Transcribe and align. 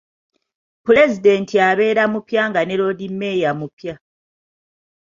Pulezidenti 0.85 1.55
abeere 1.69 2.03
mupya 2.13 2.43
nga 2.49 2.61
ne 2.63 2.75
Loodimmeeya 2.79 3.51
mupya. 3.59 3.93